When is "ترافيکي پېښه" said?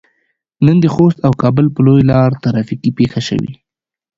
2.43-3.21